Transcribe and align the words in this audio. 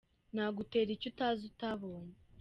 Nagutera 0.33 0.89
icyo 0.95 1.07
utazi 1.11 1.41
utabonye. 1.51 2.15